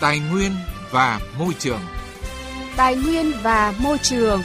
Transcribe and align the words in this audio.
Tài 0.00 0.20
nguyên 0.20 0.52
và 0.90 1.20
môi 1.38 1.54
trường. 1.58 1.80
Tài 2.76 2.96
nguyên 2.96 3.32
và 3.42 3.74
môi 3.78 3.98
trường. 3.98 4.40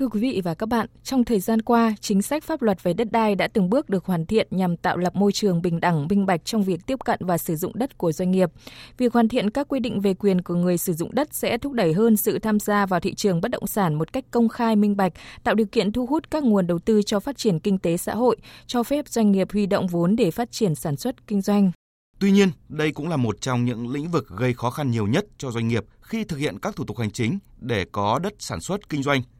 Thưa 0.00 0.08
quý 0.08 0.20
vị 0.20 0.40
và 0.44 0.54
các 0.54 0.68
bạn, 0.68 0.86
trong 1.02 1.24
thời 1.24 1.40
gian 1.40 1.62
qua, 1.62 1.94
chính 2.00 2.22
sách 2.22 2.44
pháp 2.44 2.62
luật 2.62 2.82
về 2.82 2.92
đất 2.92 3.12
đai 3.12 3.34
đã 3.34 3.48
từng 3.48 3.70
bước 3.70 3.88
được 3.88 4.04
hoàn 4.04 4.26
thiện 4.26 4.46
nhằm 4.50 4.76
tạo 4.76 4.96
lập 4.96 5.16
môi 5.16 5.32
trường 5.32 5.62
bình 5.62 5.80
đẳng, 5.80 6.06
minh 6.10 6.26
bạch 6.26 6.44
trong 6.44 6.62
việc 6.62 6.86
tiếp 6.86 6.98
cận 7.04 7.18
và 7.22 7.38
sử 7.38 7.56
dụng 7.56 7.72
đất 7.74 7.98
của 7.98 8.12
doanh 8.12 8.30
nghiệp. 8.30 8.50
Việc 8.98 9.12
hoàn 9.12 9.28
thiện 9.28 9.50
các 9.50 9.68
quy 9.68 9.80
định 9.80 10.00
về 10.00 10.14
quyền 10.14 10.42
của 10.42 10.54
người 10.54 10.78
sử 10.78 10.92
dụng 10.92 11.14
đất 11.14 11.34
sẽ 11.34 11.58
thúc 11.58 11.72
đẩy 11.72 11.92
hơn 11.92 12.16
sự 12.16 12.38
tham 12.38 12.60
gia 12.60 12.86
vào 12.86 13.00
thị 13.00 13.14
trường 13.14 13.40
bất 13.40 13.50
động 13.50 13.66
sản 13.66 13.94
một 13.94 14.12
cách 14.12 14.24
công 14.30 14.48
khai 14.48 14.76
minh 14.76 14.96
bạch, 14.96 15.12
tạo 15.44 15.54
điều 15.54 15.66
kiện 15.66 15.92
thu 15.92 16.06
hút 16.06 16.30
các 16.30 16.44
nguồn 16.44 16.66
đầu 16.66 16.78
tư 16.78 17.02
cho 17.02 17.20
phát 17.20 17.36
triển 17.36 17.60
kinh 17.60 17.78
tế 17.78 17.96
xã 17.96 18.14
hội, 18.14 18.36
cho 18.66 18.82
phép 18.82 19.08
doanh 19.08 19.32
nghiệp 19.32 19.48
huy 19.52 19.66
động 19.66 19.86
vốn 19.86 20.16
để 20.16 20.30
phát 20.30 20.52
triển 20.52 20.74
sản 20.74 20.96
xuất 20.96 21.26
kinh 21.26 21.40
doanh. 21.40 21.72
Tuy 22.18 22.30
nhiên, 22.30 22.48
đây 22.68 22.92
cũng 22.92 23.08
là 23.08 23.16
một 23.16 23.40
trong 23.40 23.64
những 23.64 23.88
lĩnh 23.88 24.08
vực 24.08 24.28
gây 24.28 24.54
khó 24.54 24.70
khăn 24.70 24.90
nhiều 24.90 25.06
nhất 25.06 25.24
cho 25.38 25.50
doanh 25.50 25.68
nghiệp 25.68 25.84
khi 26.00 26.24
thực 26.24 26.36
hiện 26.36 26.58
các 26.58 26.76
thủ 26.76 26.84
tục 26.84 26.98
hành 26.98 27.10
chính 27.10 27.38
để 27.58 27.84
có 27.92 28.18
đất 28.18 28.32
sản 28.38 28.60
xuất 28.60 28.88
kinh 28.88 29.02
doanh– 29.02 29.22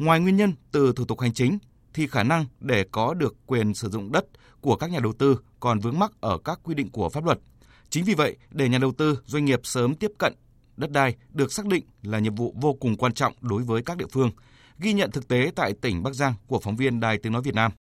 Ngoài 0.00 0.20
nguyên 0.20 0.36
nhân 0.36 0.52
từ 0.72 0.92
thủ 0.96 1.04
tục 1.04 1.20
hành 1.20 1.32
chính 1.32 1.58
thì 1.94 2.06
khả 2.06 2.22
năng 2.22 2.46
để 2.60 2.84
có 2.90 3.14
được 3.14 3.36
quyền 3.46 3.74
sử 3.74 3.88
dụng 3.88 4.12
đất 4.12 4.24
của 4.60 4.76
các 4.76 4.90
nhà 4.90 4.98
đầu 5.02 5.12
tư 5.12 5.38
còn 5.60 5.80
vướng 5.80 5.98
mắc 5.98 6.12
ở 6.20 6.38
các 6.38 6.60
quy 6.62 6.74
định 6.74 6.90
của 6.90 7.08
pháp 7.08 7.24
luật. 7.24 7.38
Chính 7.90 8.04
vì 8.04 8.14
vậy, 8.14 8.36
để 8.50 8.68
nhà 8.68 8.78
đầu 8.78 8.92
tư, 8.92 9.18
doanh 9.24 9.44
nghiệp 9.44 9.60
sớm 9.64 9.94
tiếp 9.94 10.10
cận 10.18 10.34
đất 10.76 10.90
đai 10.90 11.16
được 11.32 11.52
xác 11.52 11.66
định 11.66 11.84
là 12.02 12.18
nhiệm 12.18 12.34
vụ 12.34 12.54
vô 12.60 12.72
cùng 12.72 12.96
quan 12.96 13.14
trọng 13.14 13.32
đối 13.40 13.62
với 13.62 13.82
các 13.82 13.96
địa 13.96 14.06
phương, 14.12 14.30
ghi 14.78 14.92
nhận 14.92 15.10
thực 15.10 15.28
tế 15.28 15.50
tại 15.54 15.72
tỉnh 15.80 16.02
Bắc 16.02 16.14
Giang 16.14 16.34
của 16.46 16.60
phóng 16.60 16.76
viên 16.76 17.00
Đài 17.00 17.18
Tiếng 17.18 17.32
Nói 17.32 17.42
Việt 17.42 17.54
Nam. 17.54 17.72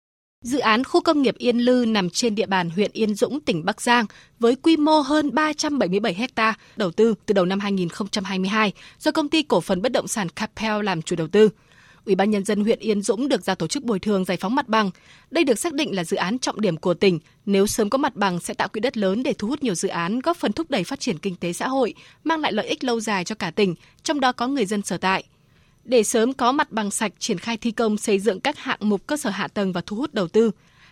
Dự 0.45 0.59
án 0.59 0.83
khu 0.83 1.01
công 1.01 1.21
nghiệp 1.21 1.35
Yên 1.37 1.57
Lư 1.57 1.85
nằm 1.87 2.09
trên 2.09 2.35
địa 2.35 2.45
bàn 2.45 2.69
huyện 2.69 2.91
Yên 2.93 3.15
Dũng, 3.15 3.39
tỉnh 3.39 3.65
Bắc 3.65 3.81
Giang 3.81 4.05
với 4.39 4.55
quy 4.55 4.77
mô 4.77 4.99
hơn 4.99 5.33
377 5.33 6.27
ha 6.35 6.53
đầu 6.75 6.91
tư 6.91 7.15
từ 7.25 7.33
đầu 7.33 7.45
năm 7.45 7.59
2022 7.59 8.73
do 8.99 9.11
công 9.11 9.29
ty 9.29 9.43
cổ 9.43 9.61
phần 9.61 9.81
bất 9.81 9.91
động 9.91 10.07
sản 10.07 10.29
Capel 10.29 10.83
làm 10.83 11.01
chủ 11.01 11.15
đầu 11.15 11.27
tư. 11.27 11.49
Ủy 12.05 12.15
ban 12.15 12.31
nhân 12.31 12.45
dân 12.45 12.63
huyện 12.63 12.79
Yên 12.79 13.01
Dũng 13.01 13.27
được 13.27 13.45
ra 13.45 13.55
tổ 13.55 13.67
chức 13.67 13.83
bồi 13.83 13.99
thường 13.99 14.25
giải 14.25 14.37
phóng 14.37 14.55
mặt 14.55 14.67
bằng. 14.67 14.91
Đây 15.31 15.43
được 15.43 15.59
xác 15.59 15.73
định 15.73 15.95
là 15.95 16.03
dự 16.03 16.17
án 16.17 16.39
trọng 16.39 16.61
điểm 16.61 16.77
của 16.77 16.93
tỉnh, 16.93 17.19
nếu 17.45 17.67
sớm 17.67 17.89
có 17.89 17.97
mặt 17.97 18.15
bằng 18.15 18.39
sẽ 18.39 18.53
tạo 18.53 18.67
quỹ 18.67 18.79
đất 18.79 18.97
lớn 18.97 19.23
để 19.23 19.33
thu 19.33 19.47
hút 19.47 19.63
nhiều 19.63 19.75
dự 19.75 19.87
án 19.87 20.19
góp 20.19 20.37
phần 20.37 20.53
thúc 20.53 20.69
đẩy 20.69 20.83
phát 20.83 20.99
triển 20.99 21.17
kinh 21.17 21.35
tế 21.35 21.53
xã 21.53 21.67
hội, 21.67 21.93
mang 22.23 22.39
lại 22.39 22.53
lợi 22.53 22.67
ích 22.67 22.83
lâu 22.83 22.99
dài 22.99 23.23
cho 23.23 23.35
cả 23.35 23.51
tỉnh, 23.51 23.75
trong 24.03 24.19
đó 24.19 24.31
có 24.31 24.47
người 24.47 24.65
dân 24.65 24.81
sở 24.81 24.97
tại. 24.97 25.23
Để 25.83 26.03
sớm 26.03 26.33
có 26.33 26.51
mặt 26.51 26.71
bằng 26.71 26.91
sạch 26.91 27.11
triển 27.19 27.37
khai 27.37 27.57
thi 27.57 27.71
công 27.71 27.97
xây 27.97 28.19
dựng 28.19 28.39
các 28.39 28.57
hạng 28.57 28.79
mục 28.81 29.07
cơ 29.07 29.17
sở 29.17 29.29
hạ 29.29 29.47
tầng 29.47 29.73
và 29.73 29.81
thu 29.85 29.95
hút 29.95 30.13
đầu 30.13 30.27
tư. 30.27 30.51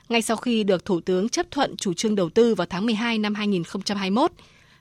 Ngay 0.10 0.22
sau 0.22 0.38
khi 0.38 0.64
được 0.64 0.86
Thủ 0.86 1.00
tướng 1.00 1.30
chấp 1.30 1.52
thuận 1.52 1.78
chủ 1.78 1.94
trương 1.94 2.16
đầu 2.16 2.30
tư 2.30 2.56
vào 2.56 2.68
tháng 2.70 2.86
12 2.86 3.18
năm 3.18 3.36
2021, 3.36 4.32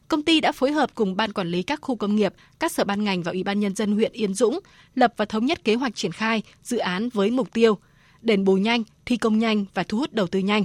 công 0.08 0.22
ty 0.22 0.40
đã 0.40 0.52
phối 0.52 0.72
hợp 0.72 0.94
cùng 0.94 1.16
ban 1.16 1.32
quản 1.32 1.48
lý 1.48 1.62
các 1.62 1.80
khu 1.82 1.96
công 1.96 2.16
nghiệp, 2.16 2.34
các 2.58 2.72
sở 2.72 2.84
ban 2.84 3.04
ngành 3.04 3.22
và 3.22 3.32
Ủy 3.32 3.42
ban 3.42 3.60
nhân 3.60 3.74
dân 3.74 3.92
huyện 3.92 4.12
Yên 4.12 4.34
Dũng 4.34 4.60
lập 4.94 5.14
và 5.16 5.24
thống 5.24 5.46
nhất 5.46 5.64
kế 5.64 5.74
hoạch 5.74 5.94
triển 5.94 6.12
khai 6.12 6.42
dự 6.62 6.78
án 6.78 7.08
với 7.08 7.30
mục 7.30 7.52
tiêu 7.52 7.78
đền 8.22 8.44
bù 8.44 8.56
nhanh, 8.56 8.82
thi 9.06 9.16
công 9.16 9.38
nhanh 9.38 9.64
và 9.74 9.82
thu 9.82 9.98
hút 9.98 10.12
đầu 10.12 10.26
tư 10.26 10.38
nhanh. 10.38 10.64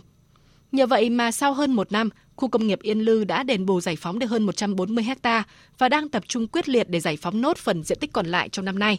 Nhờ 0.72 0.86
vậy 0.86 1.10
mà 1.10 1.32
sau 1.32 1.54
hơn 1.54 1.74
một 1.74 1.92
năm, 1.92 2.10
khu 2.36 2.48
công 2.50 2.68
nghiệp 2.68 2.82
Yên 2.82 3.00
Lư 3.00 3.24
đã 3.24 3.44
đền 3.44 3.66
bù 3.66 3.82
giải 3.82 3.96
phóng 3.96 4.20
được 4.20 4.28
hơn 4.28 4.44
140 4.44 5.06
ha 5.24 5.44
và 5.78 5.90
đang 5.90 6.10
tập 6.10 6.24
trung 6.28 6.48
quyết 6.48 6.70
liệt 6.70 6.90
để 6.90 7.00
giải 7.00 7.18
phóng 7.18 7.42
nốt 7.42 7.58
phần 7.58 7.84
diện 7.84 7.98
tích 8.02 8.14
còn 8.14 8.26
lại 8.26 8.50
trong 8.50 8.66
năm 8.66 8.80
nay. 8.80 8.98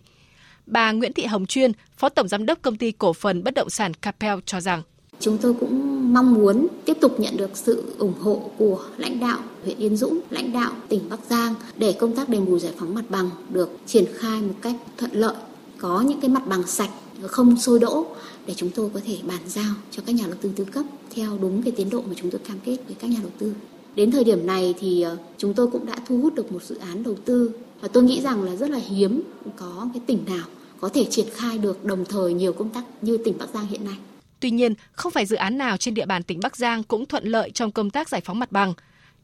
Bà 0.66 0.92
Nguyễn 0.92 1.12
Thị 1.12 1.24
Hồng 1.24 1.46
Chuyên, 1.46 1.72
Phó 1.96 2.08
Tổng 2.08 2.28
Giám 2.28 2.46
đốc 2.46 2.62
Công 2.62 2.76
ty 2.76 2.92
Cổ 2.92 3.12
phần 3.12 3.44
Bất 3.44 3.54
động 3.54 3.70
sản 3.70 3.94
Capel 3.94 4.38
cho 4.46 4.60
rằng 4.60 4.82
Chúng 5.20 5.38
tôi 5.38 5.54
cũng 5.60 5.91
mong 6.12 6.34
muốn 6.34 6.66
tiếp 6.84 6.96
tục 7.00 7.20
nhận 7.20 7.36
được 7.36 7.50
sự 7.55 7.82
ủng 7.98 8.12
hộ 8.20 8.50
của 8.58 8.80
lãnh 8.96 9.20
đạo 9.20 9.38
huyện 9.64 9.78
Yên 9.78 9.97
Dũng, 9.97 10.20
lãnh 10.31 10.53
đạo 10.53 10.72
tỉnh 10.88 11.00
Bắc 11.10 11.20
Giang 11.31 11.54
để 11.76 11.92
công 11.92 12.16
tác 12.16 12.28
đền 12.28 12.44
bù 12.44 12.59
giải 12.59 12.72
phóng 12.78 12.94
mặt 12.94 13.04
bằng 13.09 13.31
được 13.50 13.70
triển 13.87 14.04
khai 14.14 14.42
một 14.42 14.54
cách 14.62 14.76
thuận 14.98 15.10
lợi, 15.12 15.34
có 15.78 16.00
những 16.00 16.20
cái 16.20 16.31
mặt 16.31 16.47
bằng 16.47 16.66
sạch, 16.66 16.91
không 17.26 17.56
sôi 17.56 17.78
đỗ 17.78 18.06
để 18.47 18.54
chúng 18.56 18.70
tôi 18.70 18.91
có 18.94 19.00
thể 19.04 19.19
bàn 19.28 19.41
giao 19.47 19.75
cho 19.91 20.03
các 20.06 20.12
nhà 20.12 20.26
đầu 20.26 20.37
tư 20.41 20.50
tư 20.56 20.64
cấp 20.64 20.84
theo 21.14 21.38
đúng 21.41 21.62
cái 21.62 21.72
tiến 21.72 21.91
độ 21.91 22.03
mà 22.09 22.14
chúng 22.16 22.31
tôi 22.31 22.41
cam 22.48 22.56
kết 22.64 22.76
với 22.87 22.97
các 23.00 23.10
nhà 23.10 23.19
đầu 23.22 23.31
tư. 23.38 23.53
Đến 23.94 24.10
thời 24.10 24.25
điểm 24.25 24.47
này 24.47 24.75
thì 24.78 25.03
ờ, 25.03 25.16
chúng 25.38 25.54
tôi 25.54 25.66
cũng 25.66 25.87
đã 25.87 25.97
thu 26.08 26.19
hút 26.19 26.34
được 26.34 26.53
một 26.53 26.62
dự 26.62 26.76
án 26.76 27.03
đầu 27.03 27.14
tư 27.25 27.50
và 27.81 27.88
tôi 27.88 28.03
nghĩ 28.03 28.20
rằng 28.20 28.42
là 28.42 28.56
rất 28.56 28.70
là 28.70 28.78
hiếm 28.78 29.22
có 29.56 29.88
cái 29.94 30.03
tỉnh 30.06 30.25
nào 30.26 30.47
có 30.81 30.88
thể 30.88 31.04
triển 31.04 31.26
khai 31.32 31.58
được 31.58 31.84
đồng 31.84 32.04
thời 32.04 32.34
nhiều 32.34 32.53
công 32.53 32.69
tác 32.69 32.82
như 33.03 33.16
tỉnh 33.16 33.34
Bắc 33.38 33.47
Giang 33.54 33.66
hiện 33.66 33.84
nay. 33.84 33.97
Tuy 34.42 34.50
nhiên, 34.50 34.75
không 34.92 35.12
phải 35.12 35.26
dự 35.26 35.36
án 35.36 35.58
nào 35.58 35.76
trên 35.76 35.94
địa 35.94 36.06
bàn 36.06 36.22
tỉnh 36.22 36.41
Bắc 36.42 36.56
Giang 36.56 36.82
cũng 36.82 37.06
thuận 37.06 37.25
lợi 37.25 37.50
trong 37.50 37.70
công 37.70 37.91
tác 37.91 38.08
giải 38.08 38.20
phóng 38.20 38.38
mặt 38.38 38.53
bằng. 38.53 38.75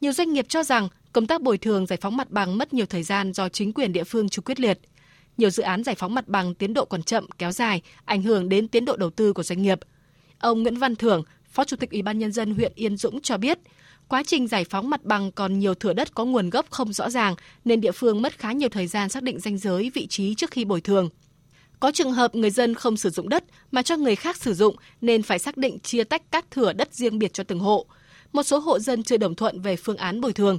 Nhiều 0.01 0.13
doanh 0.13 0.33
nghiệp 0.33 0.47
cho 0.49 0.63
rằng 0.63 0.89
công 1.13 1.27
tác 1.27 1.43
bồi 1.43 1.59
thường 1.59 1.87
giải 1.87 1.99
phóng 2.01 2.17
mặt 2.17 2.31
bằng 2.31 2.59
mất 2.59 2.75
nhiều 2.75 2.87
thời 2.87 3.03
gian 3.03 3.33
do 3.33 3.49
chính 3.49 3.73
quyền 3.73 3.93
địa 3.93 4.05
phương 4.05 4.29
chủ 4.29 4.43
quyết 4.43 4.61
liệt. 4.61 4.79
Nhiều 5.37 5.51
dự 5.51 5.63
án 5.63 5.85
giải 5.85 5.95
phóng 5.95 6.15
mặt 6.15 6.29
bằng 6.29 6.55
tiến 6.55 6.75
độ 6.75 6.85
còn 6.85 7.03
chậm, 7.03 7.27
kéo 7.39 7.53
dài, 7.53 7.83
ảnh 8.05 8.23
hưởng 8.23 8.49
đến 8.49 8.69
tiến 8.69 8.85
độ 8.85 8.97
đầu 8.97 9.11
tư 9.11 9.33
của 9.33 9.43
doanh 9.43 9.63
nghiệp. 9.63 9.79
Ông 10.39 10.63
Nguyễn 10.63 10.77
Văn 10.77 10.97
Thưởng, 10.97 11.23
Phó 11.51 11.65
Chủ 11.65 11.77
tịch 11.77 11.91
Ủy 11.91 12.03
ban 12.03 12.19
nhân 12.19 12.33
dân 12.33 12.55
huyện 12.55 12.73
Yên 12.75 12.97
Dũng 12.97 13.21
cho 13.21 13.37
biết, 13.37 13.59
quá 14.09 14.23
trình 14.27 14.49
giải 14.49 14.65
phóng 14.65 14.91
mặt 14.91 15.05
bằng 15.05 15.33
còn 15.33 15.59
nhiều 15.59 15.75
thửa 15.75 15.93
đất 15.93 16.15
có 16.15 16.25
nguồn 16.25 16.51
gốc 16.51 16.67
không 16.71 16.93
rõ 16.93 17.11
ràng 17.11 17.35
nên 17.65 17.81
địa 17.81 17.93
phương 17.93 18.23
mất 18.23 18.39
khá 18.39 18.53
nhiều 18.53 18.69
thời 18.69 18.87
gian 18.87 19.09
xác 19.09 19.23
định 19.23 19.41
danh 19.41 19.59
giới 19.59 19.91
vị 19.95 20.07
trí 20.07 20.35
trước 20.35 20.51
khi 20.51 20.65
bồi 20.65 20.81
thường. 20.81 21.09
Có 21.81 21.91
trường 21.91 22.13
hợp 22.13 22.35
người 22.35 22.51
dân 22.51 22.75
không 22.75 22.97
sử 22.97 23.11
dụng 23.11 23.29
đất 23.29 23.45
mà 23.71 23.83
cho 23.83 23.97
người 23.97 24.17
khác 24.17 24.37
sử 24.37 24.55
dụng 24.55 24.77
nên 25.01 25.23
phải 25.23 25.39
xác 25.39 25.57
định 25.57 25.79
chia 25.79 26.05
tách 26.05 26.23
các 26.31 26.51
thửa 26.51 26.73
đất 26.73 26.95
riêng 26.95 27.19
biệt 27.19 27.33
cho 27.33 27.45
từng 27.45 27.59
hộ. 27.59 27.87
Một 28.33 28.43
số 28.43 28.59
hộ 28.59 28.79
dân 28.79 29.03
chưa 29.03 29.17
đồng 29.17 29.35
thuận 29.35 29.61
về 29.61 29.77
phương 29.77 29.97
án 29.97 30.21
bồi 30.21 30.33
thường. 30.33 30.59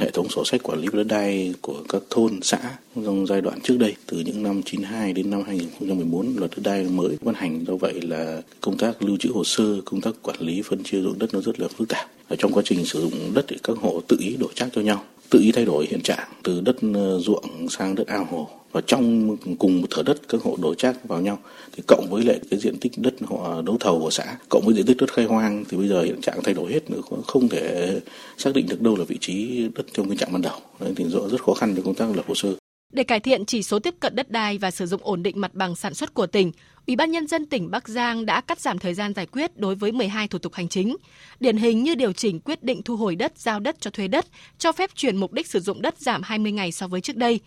Hệ 0.00 0.10
thống 0.10 0.28
sổ 0.28 0.44
sách 0.44 0.62
quản 0.62 0.80
lý 0.80 0.88
đất 0.92 1.06
đai 1.06 1.54
của 1.60 1.82
các 1.88 2.02
thôn, 2.10 2.38
xã 2.42 2.58
trong 3.04 3.26
giai 3.26 3.40
đoạn 3.40 3.60
trước 3.60 3.76
đây 3.78 3.94
từ 4.06 4.20
những 4.20 4.42
năm 4.42 4.62
92 4.62 5.12
đến 5.12 5.30
năm 5.30 5.42
2014 5.46 6.36
luật 6.36 6.50
đất 6.50 6.62
đai 6.64 6.84
mới 6.84 7.16
ban 7.22 7.34
hành. 7.34 7.64
Do 7.66 7.76
vậy 7.76 8.00
là 8.00 8.42
công 8.60 8.78
tác 8.78 9.02
lưu 9.02 9.16
trữ 9.16 9.30
hồ 9.34 9.44
sơ, 9.44 9.80
công 9.84 10.00
tác 10.00 10.14
quản 10.22 10.40
lý 10.40 10.62
phân 10.62 10.82
chia 10.82 11.00
ruộng 11.00 11.18
đất 11.18 11.34
nó 11.34 11.40
rất 11.40 11.60
là 11.60 11.68
phức 11.68 11.88
tạp. 11.88 12.06
Ở 12.28 12.36
trong 12.36 12.52
quá 12.52 12.62
trình 12.66 12.84
sử 12.84 13.00
dụng 13.00 13.34
đất 13.34 13.44
thì 13.48 13.56
các 13.62 13.76
hộ 13.78 14.00
tự 14.08 14.16
ý 14.20 14.36
đổi 14.36 14.50
trác 14.54 14.68
cho 14.72 14.80
nhau 14.82 15.04
tự 15.30 15.38
ý 15.40 15.52
thay 15.52 15.64
đổi 15.64 15.86
hiện 15.90 16.00
trạng 16.02 16.28
từ 16.42 16.60
đất 16.60 16.76
ờ, 16.94 17.18
ruộng 17.20 17.68
sang 17.68 17.94
đất 17.94 18.06
ao 18.06 18.24
hồ 18.30 18.48
và 18.76 18.82
trong 18.86 19.36
cùng 19.58 19.80
một 19.80 19.86
thửa 19.90 20.02
đất 20.02 20.28
các 20.28 20.42
hộ 20.42 20.56
đổi 20.62 20.74
trác 20.78 21.04
vào 21.08 21.20
nhau 21.20 21.38
thì 21.72 21.82
cộng 21.86 22.06
với 22.10 22.24
lại 22.24 22.40
cái 22.50 22.60
diện 22.60 22.76
tích 22.80 22.92
đất 22.96 23.14
họ 23.26 23.62
đấu 23.62 23.76
thầu 23.80 24.00
của 24.00 24.10
xã 24.10 24.36
cộng 24.48 24.62
với 24.66 24.74
diện 24.74 24.86
tích 24.86 24.96
đất 24.96 25.12
khai 25.12 25.24
hoang 25.24 25.64
thì 25.68 25.76
bây 25.76 25.88
giờ 25.88 26.02
hiện 26.02 26.20
trạng 26.20 26.42
thay 26.44 26.54
đổi 26.54 26.72
hết 26.72 26.90
nữa 26.90 27.00
không 27.26 27.48
thể 27.48 28.00
xác 28.38 28.54
định 28.54 28.66
được 28.68 28.82
đâu 28.82 28.96
là 28.96 29.04
vị 29.04 29.18
trí 29.20 29.68
đất 29.74 29.86
trong 29.92 30.08
cái 30.08 30.16
trạng 30.16 30.32
ban 30.32 30.42
đầu 30.42 30.54
Đấy, 30.80 30.92
thì 30.96 31.04
rất 31.30 31.42
khó 31.42 31.54
khăn 31.54 31.74
cho 31.76 31.82
công 31.82 31.94
tác 31.94 32.16
lập 32.16 32.24
hồ 32.28 32.34
sơ 32.34 32.48
để 32.92 33.02
cải 33.02 33.20
thiện 33.20 33.44
chỉ 33.44 33.62
số 33.62 33.78
tiếp 33.78 33.94
cận 34.00 34.16
đất 34.16 34.30
đai 34.30 34.58
và 34.58 34.70
sử 34.70 34.86
dụng 34.86 35.00
ổn 35.04 35.22
định 35.22 35.40
mặt 35.40 35.54
bằng 35.54 35.76
sản 35.76 35.94
xuất 35.94 36.14
của 36.14 36.26
tỉnh, 36.26 36.52
Ủy 36.86 36.96
ban 36.96 37.10
nhân 37.10 37.26
dân 37.26 37.46
tỉnh 37.46 37.70
Bắc 37.70 37.88
Giang 37.88 38.26
đã 38.26 38.40
cắt 38.40 38.60
giảm 38.60 38.78
thời 38.78 38.94
gian 38.94 39.14
giải 39.14 39.26
quyết 39.26 39.56
đối 39.56 39.74
với 39.74 39.92
12 39.92 40.28
thủ 40.28 40.38
tục 40.38 40.54
hành 40.54 40.68
chính. 40.68 40.96
Điển 41.40 41.56
hình 41.56 41.82
như 41.82 41.94
điều 41.94 42.12
chỉnh 42.12 42.40
quyết 42.40 42.62
định 42.62 42.82
thu 42.82 42.96
hồi 42.96 43.16
đất, 43.16 43.32
giao 43.38 43.60
đất 43.60 43.76
cho 43.80 43.90
thuê 43.90 44.08
đất, 44.08 44.26
cho 44.58 44.72
phép 44.72 44.90
chuyển 44.94 45.16
mục 45.16 45.32
đích 45.32 45.46
sử 45.46 45.60
dụng 45.60 45.82
đất 45.82 45.98
giảm 45.98 46.22
20 46.22 46.52
ngày 46.52 46.72
so 46.72 46.88
với 46.88 47.00
trước 47.00 47.16
đây. 47.16 47.40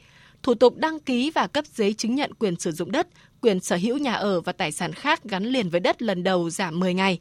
Thủ 0.43 0.53
tục 0.53 0.77
đăng 0.77 0.99
ký 0.99 1.31
và 1.35 1.47
cấp 1.47 1.65
giấy 1.75 1.93
chứng 1.93 2.15
nhận 2.15 2.33
quyền 2.33 2.59
sử 2.59 2.71
dụng 2.71 2.91
đất, 2.91 3.07
quyền 3.41 3.59
sở 3.59 3.75
hữu 3.75 3.97
nhà 3.97 4.13
ở 4.13 4.41
và 4.41 4.51
tài 4.51 4.71
sản 4.71 4.93
khác 4.93 5.23
gắn 5.23 5.43
liền 5.43 5.69
với 5.69 5.79
đất 5.79 6.01
lần 6.01 6.23
đầu 6.23 6.49
giảm 6.49 6.79
10 6.79 6.93
ngày 6.93 7.19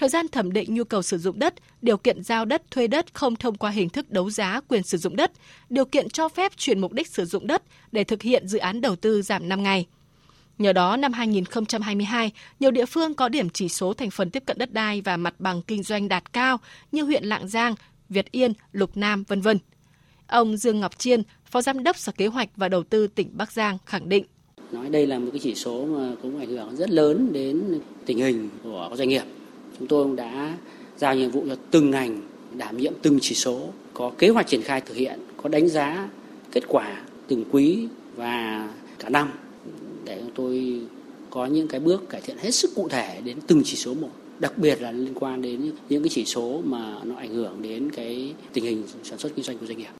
thời 0.00 0.08
gian 0.08 0.28
thẩm 0.28 0.52
định 0.52 0.74
nhu 0.74 0.84
cầu 0.84 1.02
sử 1.02 1.18
dụng 1.18 1.38
đất, 1.38 1.54
điều 1.82 1.96
kiện 1.96 2.22
giao 2.22 2.44
đất, 2.44 2.70
thuê 2.70 2.86
đất 2.86 3.14
không 3.14 3.36
thông 3.36 3.54
qua 3.56 3.70
hình 3.70 3.88
thức 3.88 4.10
đấu 4.10 4.30
giá 4.30 4.60
quyền 4.68 4.82
sử 4.82 4.98
dụng 4.98 5.16
đất, 5.16 5.32
điều 5.70 5.84
kiện 5.84 6.08
cho 6.08 6.28
phép 6.28 6.52
chuyển 6.56 6.80
mục 6.80 6.92
đích 6.92 7.08
sử 7.08 7.24
dụng 7.24 7.46
đất 7.46 7.62
để 7.92 8.04
thực 8.04 8.22
hiện 8.22 8.48
dự 8.48 8.58
án 8.58 8.80
đầu 8.80 8.96
tư 8.96 9.22
giảm 9.22 9.48
5 9.48 9.62
ngày. 9.62 9.86
Nhờ 10.58 10.72
đó, 10.72 10.96
năm 10.96 11.12
2022, 11.12 12.32
nhiều 12.60 12.70
địa 12.70 12.86
phương 12.86 13.14
có 13.14 13.28
điểm 13.28 13.50
chỉ 13.50 13.68
số 13.68 13.94
thành 13.94 14.10
phần 14.10 14.30
tiếp 14.30 14.42
cận 14.46 14.58
đất 14.58 14.72
đai 14.72 15.00
và 15.00 15.16
mặt 15.16 15.34
bằng 15.38 15.62
kinh 15.62 15.82
doanh 15.82 16.08
đạt 16.08 16.32
cao 16.32 16.60
như 16.92 17.02
huyện 17.02 17.24
Lạng 17.24 17.48
Giang, 17.48 17.74
Việt 18.08 18.30
Yên, 18.30 18.52
Lục 18.72 18.96
Nam, 18.96 19.24
vân 19.28 19.40
vân. 19.40 19.58
Ông 20.30 20.56
Dương 20.56 20.80
Ngọc 20.80 20.98
Chiên, 20.98 21.22
Phó 21.44 21.62
Giám 21.62 21.82
đốc 21.82 21.98
Sở 21.98 22.12
Kế 22.12 22.26
hoạch 22.26 22.48
và 22.56 22.68
Đầu 22.68 22.82
tư 22.82 23.06
tỉnh 23.06 23.30
Bắc 23.32 23.52
Giang 23.52 23.78
khẳng 23.86 24.08
định. 24.08 24.24
Nói 24.72 24.88
đây 24.88 25.06
là 25.06 25.18
một 25.18 25.28
cái 25.32 25.40
chỉ 25.42 25.54
số 25.54 25.84
mà 25.84 26.12
cũng 26.22 26.38
ảnh 26.38 26.48
hưởng 26.48 26.76
rất 26.76 26.90
lớn 26.90 27.28
đến 27.32 27.80
tình 28.06 28.18
hình 28.18 28.48
của 28.62 28.90
doanh 28.94 29.08
nghiệp 29.08 29.22
chúng 29.78 29.88
tôi 29.88 30.04
cũng 30.04 30.16
đã 30.16 30.58
giao 30.96 31.14
nhiệm 31.14 31.30
vụ 31.30 31.44
cho 31.48 31.56
từng 31.70 31.90
ngành 31.90 32.20
đảm 32.56 32.76
nhiệm 32.76 32.92
từng 33.02 33.18
chỉ 33.20 33.34
số, 33.34 33.68
có 33.94 34.12
kế 34.18 34.28
hoạch 34.28 34.46
triển 34.46 34.62
khai 34.62 34.80
thực 34.80 34.96
hiện, 34.96 35.20
có 35.36 35.48
đánh 35.48 35.68
giá 35.68 36.08
kết 36.52 36.64
quả 36.68 37.02
từng 37.28 37.44
quý 37.50 37.88
và 38.16 38.68
cả 38.98 39.08
năm 39.08 39.30
để 40.04 40.18
chúng 40.20 40.30
tôi 40.34 40.80
có 41.30 41.46
những 41.46 41.68
cái 41.68 41.80
bước 41.80 42.08
cải 42.08 42.20
thiện 42.20 42.36
hết 42.38 42.50
sức 42.50 42.70
cụ 42.74 42.88
thể 42.88 43.20
đến 43.24 43.38
từng 43.46 43.62
chỉ 43.64 43.76
số 43.76 43.94
một 43.94 44.10
đặc 44.38 44.58
biệt 44.58 44.82
là 44.82 44.92
liên 44.92 45.14
quan 45.14 45.42
đến 45.42 45.72
những 45.88 46.02
cái 46.02 46.10
chỉ 46.10 46.24
số 46.24 46.62
mà 46.64 46.96
nó 47.04 47.16
ảnh 47.16 47.34
hưởng 47.34 47.62
đến 47.62 47.90
cái 47.90 48.34
tình 48.52 48.64
hình 48.64 48.82
sản 49.02 49.18
xuất 49.18 49.32
kinh 49.36 49.44
doanh 49.44 49.58
của 49.58 49.66
doanh 49.66 49.78
nghiệp. 49.78 49.99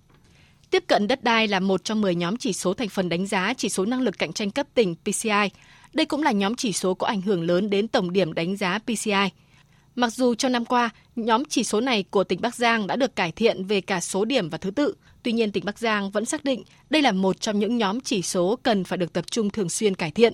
Tiếp 0.70 0.84
cận 0.86 1.08
đất 1.08 1.24
đai 1.24 1.48
là 1.48 1.60
một 1.60 1.84
trong 1.84 2.00
10 2.00 2.14
nhóm 2.14 2.36
chỉ 2.36 2.52
số 2.52 2.74
thành 2.74 2.88
phần 2.88 3.08
đánh 3.08 3.26
giá 3.26 3.54
chỉ 3.56 3.68
số 3.68 3.84
năng 3.84 4.00
lực 4.00 4.18
cạnh 4.18 4.32
tranh 4.32 4.50
cấp 4.50 4.66
tỉnh 4.74 4.94
PCI. 4.94 5.50
Đây 5.92 6.06
cũng 6.06 6.22
là 6.22 6.32
nhóm 6.32 6.54
chỉ 6.54 6.72
số 6.72 6.94
có 6.94 7.06
ảnh 7.06 7.20
hưởng 7.20 7.42
lớn 7.42 7.70
đến 7.70 7.88
tổng 7.88 8.12
điểm 8.12 8.32
đánh 8.32 8.56
giá 8.56 8.78
PCI. 8.78 9.30
Mặc 9.94 10.12
dù 10.12 10.34
trong 10.34 10.52
năm 10.52 10.64
qua, 10.64 10.90
nhóm 11.16 11.42
chỉ 11.44 11.64
số 11.64 11.80
này 11.80 12.04
của 12.10 12.24
tỉnh 12.24 12.40
Bắc 12.40 12.54
Giang 12.54 12.86
đã 12.86 12.96
được 12.96 13.16
cải 13.16 13.32
thiện 13.32 13.64
về 13.64 13.80
cả 13.80 14.00
số 14.00 14.24
điểm 14.24 14.48
và 14.48 14.58
thứ 14.58 14.70
tự, 14.70 14.94
tuy 15.22 15.32
nhiên 15.32 15.52
tỉnh 15.52 15.64
Bắc 15.64 15.78
Giang 15.78 16.10
vẫn 16.10 16.24
xác 16.24 16.44
định 16.44 16.62
đây 16.90 17.02
là 17.02 17.12
một 17.12 17.40
trong 17.40 17.58
những 17.58 17.78
nhóm 17.78 18.00
chỉ 18.00 18.22
số 18.22 18.58
cần 18.62 18.84
phải 18.84 18.98
được 18.98 19.12
tập 19.12 19.24
trung 19.30 19.50
thường 19.50 19.68
xuyên 19.68 19.94
cải 19.94 20.10
thiện. 20.10 20.32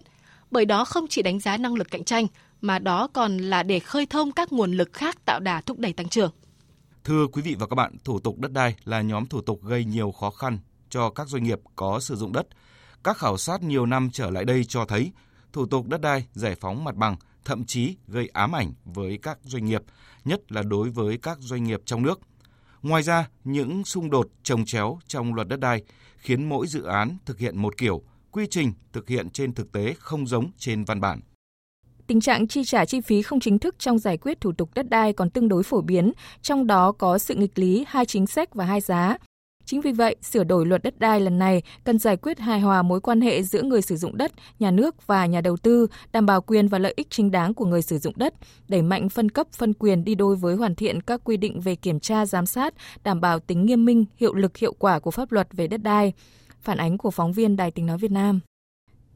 Bởi 0.51 0.65
đó 0.65 0.85
không 0.85 1.07
chỉ 1.09 1.23
đánh 1.23 1.41
giá 1.41 1.57
năng 1.57 1.75
lực 1.75 1.91
cạnh 1.91 2.05
tranh, 2.05 2.27
mà 2.61 2.79
đó 2.79 3.09
còn 3.13 3.39
là 3.39 3.63
để 3.63 3.79
khơi 3.79 4.07
thông 4.07 4.33
các 4.33 4.53
nguồn 4.53 4.73
lực 4.73 4.93
khác 4.93 5.25
tạo 5.25 5.41
đà 5.41 5.61
thúc 5.61 5.79
đẩy 5.79 5.93
tăng 5.93 6.09
trưởng. 6.09 6.31
Thưa 7.07 7.27
quý 7.27 7.43
vị 7.43 7.57
và 7.59 7.67
các 7.67 7.75
bạn, 7.75 7.97
thủ 8.05 8.21
tục 8.21 8.39
đất 8.39 8.53
đai 8.53 8.77
là 8.85 9.01
nhóm 9.01 9.27
thủ 9.27 9.41
tục 9.41 9.65
gây 9.65 9.85
nhiều 9.85 10.13
khó 10.13 10.31
khăn 10.31 10.59
cho 10.89 11.11
các 11.11 11.29
doanh 11.29 11.43
nghiệp 11.45 11.59
có 11.77 12.01
sử 12.01 12.17
dụng 12.17 12.33
đất. 12.33 12.47
Các 13.05 13.17
khảo 13.17 13.37
sát 13.37 13.63
nhiều 13.63 13.87
năm 13.87 14.11
trở 14.13 14.31
lại 14.31 14.45
đây 14.45 14.65
cho 14.65 14.85
thấy 14.85 15.13
thủ 15.53 15.67
tục 15.67 15.87
đất 15.89 16.01
đai 16.01 16.27
giải 16.33 16.55
phóng 16.61 16.85
mặt 16.85 16.95
bằng 16.95 17.17
thậm 17.45 17.65
chí 17.65 17.97
gây 18.09 18.29
ám 18.33 18.55
ảnh 18.55 18.73
với 18.85 19.19
các 19.23 19.39
doanh 19.43 19.65
nghiệp, 19.65 19.83
nhất 20.25 20.53
là 20.53 20.63
đối 20.63 20.91
với 20.91 21.19
các 21.19 21.39
doanh 21.41 21.65
nghiệp 21.65 21.81
trong 21.85 22.03
nước. 22.03 22.21
Ngoài 22.83 23.03
ra, 23.03 23.29
những 23.45 23.85
xung 23.85 24.11
đột 24.11 24.29
trồng 24.43 24.65
chéo 24.65 24.99
trong 25.07 25.35
luật 25.35 25.49
đất 25.49 25.61
đai 25.61 25.83
khiến 26.17 26.49
mỗi 26.49 26.67
dự 26.67 26.83
án 26.83 27.17
thực 27.27 27.39
hiện 27.39 27.59
một 27.59 27.77
kiểu, 27.77 28.03
quy 28.31 28.47
trình 28.51 28.73
thực 28.93 29.09
hiện 29.09 29.31
trên 29.31 29.55
thực 29.55 29.73
tế 29.73 29.95
không 29.99 30.27
giống 30.27 30.51
trên 30.59 30.85
văn 30.85 31.01
bản. 31.01 31.21
Tình 32.07 32.21
trạng 32.21 32.47
chi 32.47 32.65
trả 32.65 32.85
chi 32.85 33.01
phí 33.01 33.23
không 33.23 33.41
chính 33.41 33.59
thức 33.59 33.75
trong 33.79 33.99
giải 33.99 34.17
quyết 34.17 34.41
thủ 34.41 34.53
tục 34.53 34.71
đất 34.75 34.89
đai 34.89 35.13
còn 35.13 35.31
tương 35.31 35.49
đối 35.49 35.63
phổ 35.63 35.81
biến, 35.81 36.13
trong 36.43 36.67
đó 36.67 36.93
có 36.93 37.19
sự 37.19 37.35
nghịch 37.35 37.59
lý 37.59 37.85
hai 37.89 38.07
chính 38.07 38.27
sách 38.27 38.55
và 38.55 38.65
hai 38.65 38.81
giá. 38.81 39.17
Chính 39.65 39.81
vì 39.81 39.93
vậy, 39.93 40.17
sửa 40.23 40.45
đổi 40.45 40.67
luật 40.67 40.83
đất 40.83 40.99
đai 40.99 41.21
lần 41.21 41.39
này 41.39 41.63
cần 41.85 41.99
giải 41.99 42.17
quyết 42.17 42.39
hài 42.39 42.61
hòa 42.61 42.83
mối 42.83 43.01
quan 43.01 43.21
hệ 43.21 43.43
giữa 43.43 43.63
người 43.63 43.83
sử 43.83 43.97
dụng 43.97 44.17
đất, 44.17 44.33
nhà 44.59 44.71
nước 44.71 45.07
và 45.07 45.27
nhà 45.27 45.41
đầu 45.41 45.57
tư, 45.57 45.87
đảm 46.13 46.27
bảo 46.27 46.41
quyền 46.41 46.69
và 46.69 46.79
lợi 46.79 46.95
ích 46.97 47.11
chính 47.11 47.31
đáng 47.31 47.55
của 47.55 47.65
người 47.65 47.83
sử 47.83 47.99
dụng 47.99 48.15
đất, 48.17 48.35
đẩy 48.69 48.83
mạnh 48.83 49.09
phân 49.09 49.31
cấp 49.31 49.47
phân 49.53 49.73
quyền 49.75 50.05
đi 50.05 50.15
đôi 50.15 50.37
với 50.37 50.57
hoàn 50.57 50.75
thiện 50.75 51.03
các 51.03 51.21
quy 51.25 51.37
định 51.37 51.61
về 51.61 51.75
kiểm 51.75 52.01
tra 52.01 52.27
giám 52.27 52.47
sát, 52.47 52.75
đảm 53.05 53.21
bảo 53.21 53.39
tính 53.39 53.67
nghiêm 53.67 53.85
minh, 53.85 54.05
hiệu 54.17 54.35
lực 54.35 54.57
hiệu 54.57 54.73
quả 54.79 54.99
của 54.99 55.11
pháp 55.11 55.33
luật 55.33 55.49
về 55.53 55.67
đất 55.67 55.83
đai. 55.83 56.13
Phản 56.61 56.79
ánh 56.79 56.99
của 56.99 57.11
phóng 57.11 57.33
viên 57.33 57.57
Đài 57.57 57.71
Tiếng 57.71 57.87
nói 57.87 57.99
Việt 57.99 58.11
Nam. 58.11 58.41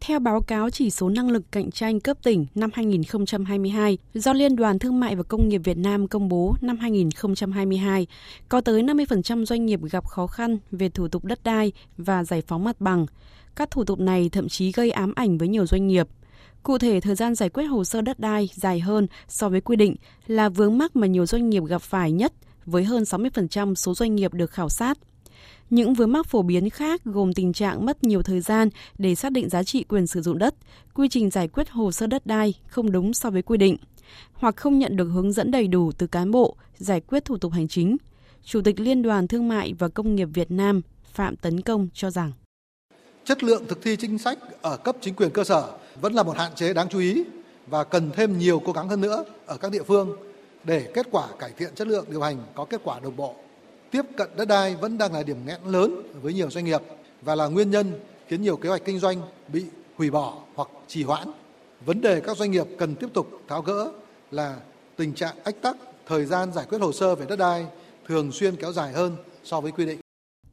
Theo 0.01 0.19
báo 0.19 0.41
cáo 0.41 0.71
chỉ 0.71 0.91
số 0.91 1.09
năng 1.09 1.31
lực 1.31 1.43
cạnh 1.53 1.71
tranh 1.71 2.01
cấp 2.01 2.17
tỉnh 2.23 2.47
năm 2.55 2.71
2022 2.75 3.99
do 4.15 4.33
Liên 4.33 4.57
đoàn 4.57 4.79
Thương 4.79 5.01
mại 5.01 5.17
và 5.17 5.23
Công 5.23 5.49
nghiệp 5.49 5.61
Việt 5.65 5.77
Nam 5.77 6.09
công 6.09 6.29
bố 6.29 6.55
năm 6.61 6.79
2022, 6.79 8.07
có 8.49 8.61
tới 8.61 8.83
50% 8.83 9.45
doanh 9.45 9.67
nghiệp 9.67 9.81
gặp 9.91 10.07
khó 10.07 10.27
khăn 10.27 10.59
về 10.71 10.89
thủ 10.89 11.09
tục 11.09 11.25
đất 11.25 11.45
đai 11.45 11.73
và 11.97 12.25
giải 12.25 12.43
phóng 12.47 12.65
mặt 12.65 12.81
bằng. 12.81 13.07
Các 13.57 13.71
thủ 13.71 13.85
tục 13.85 14.01
này 14.01 14.29
thậm 14.29 14.49
chí 14.49 14.73
gây 14.73 14.91
ám 14.91 15.13
ảnh 15.17 15.39
với 15.39 15.49
nhiều 15.49 15.67
doanh 15.67 15.87
nghiệp. 15.87 16.09
Cụ 16.63 16.79
thể, 16.79 17.01
thời 17.01 17.15
gian 17.15 17.35
giải 17.35 17.49
quyết 17.49 17.65
hồ 17.65 17.85
sơ 17.85 18.01
đất 18.01 18.21
đai 18.21 18.49
dài 18.55 18.81
hơn 18.81 19.07
so 19.29 19.49
với 19.49 19.61
quy 19.61 19.77
định 19.77 19.97
là 20.27 20.49
vướng 20.49 20.79
mắc 20.79 20.97
mà 20.97 21.07
nhiều 21.07 21.27
doanh 21.27 21.51
nghiệp 21.51 21.63
gặp 21.65 21.83
phải 21.83 22.13
nhất 22.13 22.33
với 22.67 22.85
hơn 22.85 23.03
60% 23.03 23.75
số 23.75 23.95
doanh 23.95 24.15
nghiệp 24.15 24.35
được 24.35 24.51
khảo 24.51 24.69
sát. 24.69 24.99
Những 25.71 25.95
vướng 25.95 26.13
mắc 26.13 26.27
phổ 26.27 26.43
biến 26.43 26.71
khác 26.71 27.01
gồm 27.05 27.33
tình 27.33 27.53
trạng 27.53 27.87
mất 27.87 28.05
nhiều 28.05 28.23
thời 28.23 28.41
gian 28.41 28.69
để 28.99 29.15
xác 29.15 29.33
định 29.33 29.49
giá 29.49 29.63
trị 29.63 29.85
quyền 29.89 30.07
sử 30.07 30.23
dụng 30.23 30.39
đất, 30.39 30.55
quy 30.95 31.09
trình 31.09 31.31
giải 31.31 31.49
quyết 31.49 31.71
hồ 31.71 31.93
sơ 31.93 32.07
đất 32.07 32.27
đai 32.27 32.55
không 32.67 32.93
đúng 32.93 33.15
so 33.15 33.31
với 33.31 33.43
quy 33.43 33.59
định, 33.59 33.77
hoặc 34.33 34.57
không 34.57 34.79
nhận 34.79 34.97
được 34.97 35.05
hướng 35.05 35.33
dẫn 35.33 35.51
đầy 35.51 35.69
đủ 35.69 35.93
từ 35.99 36.07
cán 36.07 36.31
bộ 36.31 36.57
giải 36.77 37.01
quyết 37.01 37.25
thủ 37.25 37.39
tục 37.39 37.53
hành 37.53 37.69
chính. 37.69 37.97
Chủ 38.45 38.61
tịch 38.65 38.81
Liên 38.81 39.03
đoàn 39.03 39.29
Thương 39.29 39.49
mại 39.49 39.75
và 39.79 39.89
Công 39.89 40.17
nghiệp 40.17 40.29
Việt 40.35 40.51
Nam 40.51 40.81
Phạm 41.13 41.37
Tấn 41.37 41.61
Công 41.61 41.89
cho 41.95 42.11
rằng 42.11 42.33
chất 43.25 43.45
lượng 43.45 43.65
thực 43.69 43.83
thi 43.83 43.97
chính 43.97 44.19
sách 44.19 44.39
ở 44.63 44.77
cấp 44.77 44.97
chính 45.01 45.15
quyền 45.15 45.31
cơ 45.31 45.45
sở 45.45 45.71
vẫn 46.01 46.13
là 46.15 46.23
một 46.23 46.37
hạn 46.37 46.53
chế 46.55 46.75
đáng 46.75 46.89
chú 46.89 46.99
ý 46.99 47.25
và 47.67 47.85
cần 47.85 48.11
thêm 48.17 48.39
nhiều 48.39 48.63
cố 48.65 48.73
gắng 48.73 48.89
hơn 48.89 49.01
nữa 49.01 49.25
ở 49.47 49.57
các 49.57 49.73
địa 49.73 49.83
phương 49.83 50.17
để 50.65 50.91
kết 50.95 51.07
quả 51.11 51.29
cải 51.39 51.51
thiện 51.59 51.75
chất 51.75 51.89
lượng 51.89 52.05
điều 52.11 52.21
hành 52.21 52.37
có 52.55 52.65
kết 52.65 52.81
quả 52.85 53.01
đồng 53.01 53.17
bộ 53.17 53.35
tiếp 53.91 54.03
cận 54.17 54.29
đất 54.37 54.49
đai 54.49 54.77
vẫn 54.77 54.99
đang 54.99 55.13
là 55.13 55.23
điểm 55.23 55.37
nghẽn 55.47 55.61
lớn 55.67 56.03
với 56.23 56.35
nhiều 56.35 56.51
doanh 56.51 56.65
nghiệp 56.65 56.81
và 57.23 57.35
là 57.35 57.47
nguyên 57.47 57.71
nhân 57.71 57.93
khiến 58.29 58.43
nhiều 58.43 58.57
kế 58.57 58.69
hoạch 58.69 58.85
kinh 58.85 58.99
doanh 58.99 59.23
bị 59.53 59.65
hủy 59.97 60.11
bỏ 60.11 60.39
hoặc 60.55 60.69
trì 60.89 61.03
hoãn. 61.03 61.29
Vấn 61.87 62.01
đề 62.01 62.21
các 62.21 62.37
doanh 62.37 62.51
nghiệp 62.51 62.67
cần 62.79 62.95
tiếp 62.95 63.09
tục 63.15 63.31
tháo 63.49 63.63
gỡ 63.63 63.93
là 64.31 64.57
tình 64.97 65.15
trạng 65.15 65.37
ách 65.45 65.63
tắc, 65.63 65.77
thời 66.07 66.25
gian 66.25 66.53
giải 66.53 66.67
quyết 66.69 66.79
hồ 66.79 66.93
sơ 66.93 67.15
về 67.15 67.27
đất 67.29 67.37
đai 67.37 67.67
thường 68.07 68.33
xuyên 68.33 68.57
kéo 68.57 68.73
dài 68.73 68.93
hơn 68.93 69.17
so 69.45 69.61
với 69.61 69.73
quy 69.73 69.87
định. 69.87 70.01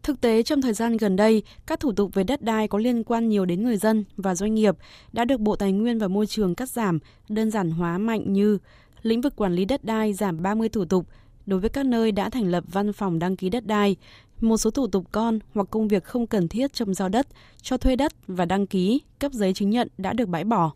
Thực 0.04 0.22
tế 0.22 0.44
trong 0.44 0.62
thời 0.62 0.74
gian 0.74 0.98
gần 0.98 1.16
đây, 1.16 1.44
các 1.66 1.80
thủ 1.80 1.92
tục 1.92 2.14
về 2.14 2.24
đất 2.24 2.42
đai 2.42 2.68
có 2.68 2.78
liên 2.78 3.04
quan 3.04 3.30
nhiều 3.30 3.46
đến 3.46 3.64
người 3.64 3.78
dân 3.78 4.04
và 4.18 4.36
doanh 4.36 4.54
nghiệp 4.54 4.76
đã 5.14 5.26
được 5.26 5.40
Bộ 5.40 5.56
Tài 5.56 5.72
nguyên 5.72 6.00
và 6.00 6.08
Môi 6.08 6.28
trường 6.28 6.56
cắt 6.56 6.70
giảm, 6.70 7.00
đơn 7.30 7.52
giản 7.52 7.72
hóa 7.72 7.98
mạnh 7.98 8.34
như 8.34 8.58
lĩnh 9.02 9.22
vực 9.22 9.36
quản 9.36 9.54
lý 9.54 9.66
đất 9.66 9.84
đai 9.84 10.14
giảm 10.14 10.42
30 10.42 10.70
thủ 10.70 10.86
tục, 10.86 11.06
đối 11.48 11.60
với 11.60 11.70
các 11.70 11.86
nơi 11.86 12.12
đã 12.12 12.30
thành 12.30 12.48
lập 12.52 12.64
văn 12.68 12.94
phòng 12.94 13.20
đăng 13.20 13.36
ký 13.36 13.50
đất 13.50 13.66
đai, 13.66 13.96
một 14.42 14.58
số 14.58 14.72
thủ 14.72 14.88
tục 14.88 15.06
con 15.12 15.40
hoặc 15.54 15.68
công 15.72 15.88
việc 15.88 16.04
không 16.04 16.28
cần 16.28 16.48
thiết 16.48 16.74
trong 16.74 16.94
giao 16.94 17.10
đất, 17.10 17.28
cho 17.62 17.78
thuê 17.78 17.96
đất 17.96 18.14
và 18.28 18.46
đăng 18.46 18.68
ký, 18.68 19.02
cấp 19.20 19.32
giấy 19.32 19.54
chứng 19.54 19.70
nhận 19.70 19.88
đã 19.98 20.14
được 20.14 20.30
bãi 20.30 20.44
bỏ. 20.44 20.74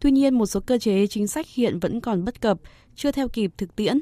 Tuy 0.00 0.10
nhiên, 0.10 0.38
một 0.38 0.46
số 0.46 0.60
cơ 0.60 0.78
chế 0.78 1.06
chính 1.06 1.26
sách 1.26 1.46
hiện 1.48 1.78
vẫn 1.78 2.00
còn 2.00 2.24
bất 2.24 2.40
cập, 2.40 2.58
chưa 2.94 3.12
theo 3.12 3.28
kịp 3.28 3.52
thực 3.56 3.76
tiễn, 3.76 4.00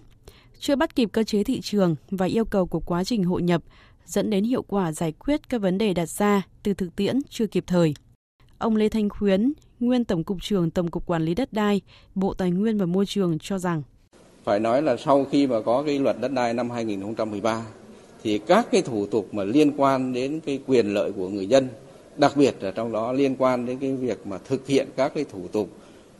chưa 0.58 0.76
bắt 0.76 0.94
kịp 0.94 1.08
cơ 1.12 1.22
chế 1.22 1.44
thị 1.44 1.60
trường 1.60 1.96
và 2.10 2.26
yêu 2.26 2.44
cầu 2.44 2.66
của 2.66 2.80
quá 2.80 3.04
trình 3.04 3.24
hội 3.24 3.42
nhập, 3.42 3.62
dẫn 4.06 4.30
đến 4.30 4.44
hiệu 4.44 4.62
quả 4.62 4.92
giải 4.92 5.12
quyết 5.12 5.48
các 5.48 5.60
vấn 5.60 5.78
đề 5.78 5.94
đặt 5.94 6.08
ra 6.08 6.42
từ 6.62 6.74
thực 6.74 6.96
tiễn 6.96 7.18
chưa 7.30 7.46
kịp 7.46 7.64
thời. 7.66 7.94
Ông 8.58 8.76
Lê 8.76 8.88
Thanh 8.88 9.08
Khuyến, 9.08 9.52
nguyên 9.80 10.04
Tổng 10.04 10.24
cục 10.24 10.42
trưởng 10.42 10.70
Tổng 10.70 10.90
cục 10.90 11.06
Quản 11.06 11.22
lý 11.22 11.34
đất 11.34 11.52
đai, 11.52 11.80
Bộ 12.14 12.34
Tài 12.34 12.50
nguyên 12.50 12.78
và 12.78 12.86
Môi 12.86 13.06
trường 13.06 13.38
cho 13.38 13.58
rằng 13.58 13.82
phải 14.44 14.60
nói 14.60 14.82
là 14.82 14.96
sau 14.96 15.26
khi 15.30 15.46
mà 15.46 15.60
có 15.60 15.82
cái 15.86 15.98
luật 15.98 16.16
đất 16.20 16.32
đai 16.32 16.54
năm 16.54 16.70
2013 16.70 17.62
thì 18.22 18.38
các 18.38 18.66
cái 18.72 18.82
thủ 18.82 19.06
tục 19.06 19.34
mà 19.34 19.44
liên 19.44 19.72
quan 19.76 20.12
đến 20.12 20.40
cái 20.46 20.58
quyền 20.66 20.94
lợi 20.94 21.12
của 21.12 21.28
người 21.28 21.46
dân, 21.46 21.68
đặc 22.16 22.32
biệt 22.36 22.54
là 22.60 22.70
trong 22.70 22.92
đó 22.92 23.12
liên 23.12 23.36
quan 23.38 23.66
đến 23.66 23.78
cái 23.78 23.92
việc 23.92 24.26
mà 24.26 24.38
thực 24.48 24.66
hiện 24.66 24.88
các 24.96 25.14
cái 25.14 25.24
thủ 25.32 25.40
tục 25.52 25.68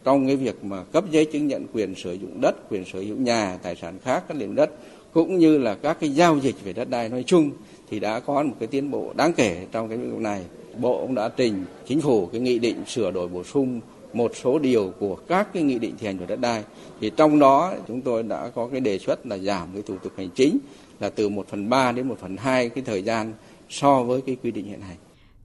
trong 0.05 0.26
cái 0.26 0.37
việc 0.37 0.65
mà 0.65 0.82
cấp 0.82 1.05
giấy 1.11 1.25
chứng 1.25 1.47
nhận 1.47 1.67
quyền 1.73 1.94
sử 1.94 2.12
dụng 2.12 2.41
đất, 2.41 2.70
quyền 2.70 2.85
sở 2.85 3.00
hữu 3.00 3.17
nhà, 3.17 3.59
tài 3.62 3.76
sản 3.76 3.99
khác 4.05 4.25
các 4.29 4.37
liền 4.37 4.55
đất 4.55 4.71
cũng 5.12 5.38
như 5.38 5.59
là 5.59 5.75
các 5.75 5.97
cái 6.00 6.11
giao 6.11 6.38
dịch 6.38 6.64
về 6.64 6.73
đất 6.73 6.91
đai 6.91 7.09
nói 7.09 7.25
chung 7.26 7.50
thì 7.91 8.00
đã 8.00 8.21
có 8.21 8.43
một 8.43 8.55
cái 8.59 8.67
tiến 8.67 8.91
bộ 8.91 9.12
đáng 9.17 9.32
kể 9.32 9.67
trong 9.73 9.88
cái 9.88 9.99
việc 9.99 10.19
này. 10.19 10.43
Bộ 10.81 11.00
cũng 11.00 11.14
đã 11.14 11.29
trình 11.29 11.64
chính 11.87 12.00
phủ 12.00 12.26
cái 12.26 12.41
nghị 12.41 12.59
định 12.59 12.76
sửa 12.87 13.11
đổi 13.11 13.29
bổ 13.29 13.44
sung 13.44 13.81
một 14.13 14.33
số 14.43 14.59
điều 14.59 14.93
của 14.99 15.17
các 15.17 15.49
cái 15.53 15.63
nghị 15.63 15.79
định 15.79 15.95
thi 15.99 16.07
hành 16.07 16.17
luật 16.17 16.29
đất 16.29 16.41
đai 16.41 16.65
thì 17.00 17.11
trong 17.17 17.38
đó 17.38 17.75
chúng 17.88 18.00
tôi 18.00 18.23
đã 18.23 18.50
có 18.55 18.69
cái 18.69 18.81
đề 18.81 18.99
xuất 18.99 19.27
là 19.27 19.38
giảm 19.38 19.69
cái 19.73 19.83
thủ 19.83 19.99
tục 19.99 20.12
hành 20.17 20.31
chính 20.35 20.59
là 21.00 21.11
từ 21.11 21.29
1 21.29 21.49
phần 21.49 21.69
3 21.69 21.93
đến 21.93 22.09
1 22.09 22.19
phần 22.21 22.37
2 22.37 22.69
cái 22.69 22.85
thời 22.87 23.03
gian 23.03 23.33
so 23.69 24.03
với 24.03 24.21
cái 24.21 24.37
quy 24.43 24.50
định 24.50 24.67
hiện 24.67 24.81
hành. 24.81 24.97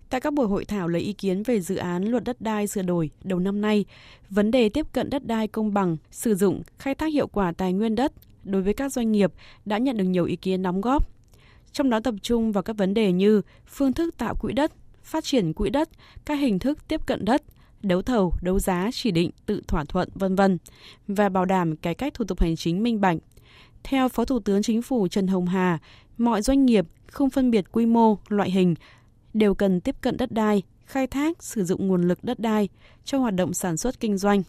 Tại 0.09 0.21
các 0.21 0.33
buổi 0.33 0.47
hội 0.47 0.65
thảo 0.65 0.87
lấy 0.87 1.01
ý 1.01 1.13
kiến 1.13 1.43
về 1.43 1.61
dự 1.61 1.75
án 1.75 2.03
luật 2.03 2.23
đất 2.23 2.41
đai 2.41 2.67
sửa 2.67 2.81
đổi 2.81 3.09
đầu 3.23 3.39
năm 3.39 3.61
nay, 3.61 3.85
vấn 4.29 4.51
đề 4.51 4.69
tiếp 4.69 4.85
cận 4.93 5.09
đất 5.09 5.25
đai 5.25 5.47
công 5.47 5.73
bằng, 5.73 5.97
sử 6.11 6.35
dụng, 6.35 6.61
khai 6.77 6.95
thác 6.95 7.13
hiệu 7.13 7.27
quả 7.27 7.53
tài 7.57 7.73
nguyên 7.73 7.95
đất 7.95 8.13
đối 8.43 8.61
với 8.61 8.73
các 8.73 8.91
doanh 8.91 9.11
nghiệp 9.11 9.33
đã 9.65 9.77
nhận 9.77 9.97
được 9.97 10.03
nhiều 10.03 10.25
ý 10.25 10.35
kiến 10.35 10.63
đóng 10.63 10.81
góp. 10.81 11.09
Trong 11.71 11.89
đó 11.89 11.99
tập 11.99 12.15
trung 12.21 12.51
vào 12.51 12.63
các 12.63 12.77
vấn 12.77 12.93
đề 12.93 13.11
như 13.11 13.41
phương 13.67 13.93
thức 13.93 14.17
tạo 14.17 14.35
quỹ 14.35 14.53
đất, 14.53 14.71
phát 15.03 15.23
triển 15.23 15.53
quỹ 15.53 15.69
đất, 15.69 15.89
các 16.25 16.35
hình 16.35 16.59
thức 16.59 16.87
tiếp 16.87 17.05
cận 17.05 17.25
đất, 17.25 17.43
đấu 17.83 18.01
thầu, 18.01 18.33
đấu 18.41 18.59
giá, 18.59 18.89
chỉ 18.93 19.11
định, 19.11 19.31
tự 19.45 19.61
thỏa 19.67 19.83
thuận, 19.83 20.09
vân 20.15 20.35
vân 20.35 20.57
và 21.07 21.29
bảo 21.29 21.45
đảm 21.45 21.75
cải 21.75 21.95
cách 21.95 22.13
thủ 22.13 22.25
tục 22.25 22.39
hành 22.39 22.55
chính 22.55 22.83
minh 22.83 23.01
bạch. 23.01 23.17
Theo 23.83 24.09
Phó 24.09 24.25
Thủ 24.25 24.39
tướng 24.39 24.61
Chính 24.61 24.81
phủ 24.81 25.07
Trần 25.07 25.27
Hồng 25.27 25.45
Hà, 25.45 25.79
mọi 26.17 26.41
doanh 26.41 26.65
nghiệp 26.65 26.85
không 27.07 27.29
phân 27.29 27.51
biệt 27.51 27.71
quy 27.71 27.85
mô, 27.85 28.17
loại 28.27 28.51
hình 28.51 28.75
đều 29.33 29.53
cần 29.53 29.81
tiếp 29.81 29.95
cận 30.01 30.17
đất 30.17 30.31
đai, 30.31 30.63
khai 30.85 31.07
thác, 31.07 31.43
sử 31.43 31.63
dụng 31.63 31.87
nguồn 31.87 32.07
lực 32.07 32.23
đất 32.23 32.39
đai 32.39 32.69
trong 33.05 33.21
hoạt 33.21 33.35
động 33.35 33.53
sản 33.53 33.77
xuất 33.77 33.99
kinh 33.99 34.17
doanh. 34.17 34.43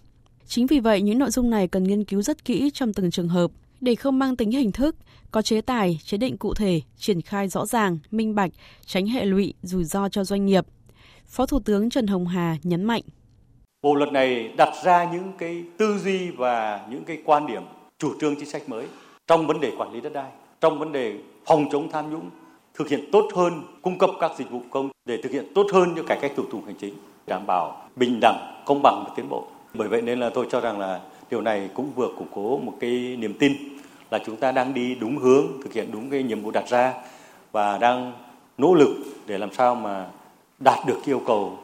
Chính 0.46 0.66
vì 0.66 0.80
vậy, 0.80 1.02
những 1.02 1.18
nội 1.18 1.30
dung 1.30 1.50
này 1.50 1.68
cần 1.68 1.84
nghiên 1.84 2.04
cứu 2.04 2.22
rất 2.22 2.44
kỹ 2.44 2.70
trong 2.74 2.92
từng 2.92 3.10
trường 3.10 3.28
hợp 3.28 3.50
để 3.80 3.94
không 3.94 4.18
mang 4.18 4.36
tính 4.36 4.50
hình 4.50 4.72
thức, 4.72 4.96
có 5.30 5.42
chế 5.42 5.60
tài, 5.60 6.00
chế 6.04 6.16
định 6.16 6.36
cụ 6.36 6.54
thể, 6.54 6.80
triển 6.98 7.22
khai 7.22 7.48
rõ 7.48 7.66
ràng, 7.66 7.98
minh 8.10 8.34
bạch, 8.34 8.50
tránh 8.86 9.06
hệ 9.06 9.24
lụy, 9.24 9.54
rủi 9.62 9.84
ro 9.84 10.08
cho 10.08 10.24
doanh 10.24 10.46
nghiệp. 10.46 10.66
Phó 11.26 11.46
Thủ 11.46 11.60
tướng 11.60 11.90
Trần 11.90 12.06
Hồng 12.06 12.26
Hà 12.26 12.56
nhấn 12.62 12.84
mạnh. 12.84 13.02
Bộ 13.84 13.94
luật 13.94 14.12
này 14.12 14.50
đặt 14.56 14.68
ra 14.84 15.04
những 15.12 15.32
cái 15.38 15.64
tư 15.76 15.98
duy 15.98 16.30
và 16.30 16.86
những 16.90 17.04
cái 17.04 17.18
quan 17.24 17.46
điểm 17.46 17.62
chủ 17.98 18.12
trương 18.20 18.36
chính 18.36 18.48
sách 18.48 18.68
mới 18.68 18.86
trong 19.26 19.46
vấn 19.46 19.60
đề 19.60 19.72
quản 19.78 19.92
lý 19.92 20.00
đất 20.00 20.12
đai, 20.12 20.30
trong 20.60 20.78
vấn 20.78 20.92
đề 20.92 21.14
phòng 21.46 21.66
chống 21.72 21.90
tham 21.90 22.10
nhũng, 22.10 22.30
thực 22.74 22.88
hiện 22.88 23.08
tốt 23.12 23.28
hơn 23.34 23.62
cung 23.82 23.98
cấp 23.98 24.10
các 24.20 24.30
dịch 24.38 24.50
vụ 24.50 24.62
công 24.70 24.90
để 25.04 25.18
thực 25.22 25.32
hiện 25.32 25.52
tốt 25.54 25.66
hơn 25.72 25.94
những 25.94 26.06
cải 26.06 26.18
cách 26.20 26.32
thủ 26.36 26.42
tục 26.50 26.62
hành 26.66 26.74
chính, 26.80 26.94
đảm 27.26 27.42
bảo 27.46 27.88
bình 27.96 28.18
đẳng, 28.20 28.62
công 28.66 28.80
bằng 28.82 29.04
và 29.06 29.14
tiến 29.16 29.28
bộ. 29.28 29.46
Bởi 29.74 29.88
vậy 29.88 30.02
nên 30.02 30.20
là 30.20 30.30
tôi 30.30 30.46
cho 30.50 30.60
rằng 30.60 30.78
là 30.78 31.00
điều 31.30 31.40
này 31.40 31.70
cũng 31.74 31.92
vừa 31.94 32.08
củng 32.18 32.28
cố 32.34 32.58
một 32.58 32.72
cái 32.80 33.16
niềm 33.18 33.34
tin 33.38 33.52
là 34.10 34.18
chúng 34.26 34.36
ta 34.36 34.52
đang 34.52 34.74
đi 34.74 34.94
đúng 34.94 35.18
hướng, 35.18 35.46
thực 35.62 35.72
hiện 35.72 35.88
đúng 35.92 36.10
cái 36.10 36.22
nhiệm 36.22 36.42
vụ 36.42 36.50
đặt 36.50 36.68
ra 36.68 36.94
và 37.52 37.78
đang 37.78 38.12
nỗ 38.58 38.74
lực 38.74 38.96
để 39.26 39.38
làm 39.38 39.52
sao 39.52 39.74
mà 39.74 40.06
đạt 40.58 40.78
được 40.86 40.98
yêu 41.04 41.22
cầu. 41.26 41.58